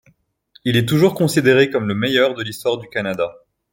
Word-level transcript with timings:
Il 0.65 0.77
est 0.77 0.87
toujours 0.89 1.13
considéré 1.13 1.69
comme 1.69 1.87
le 1.87 1.93
meilleur 1.93 2.33
de 2.33 2.41
l'histoire 2.41 2.79
du 2.79 2.89
Canada. 2.89 3.45